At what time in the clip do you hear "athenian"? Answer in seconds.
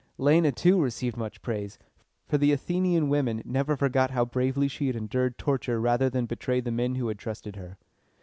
2.51-3.07